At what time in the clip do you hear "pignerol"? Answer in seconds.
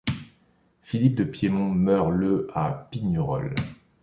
2.89-3.53